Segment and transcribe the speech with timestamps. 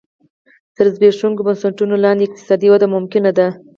[0.75, 3.47] تر زبېښونکو بنسټونو لاندې اقتصادي وده ممکنه ده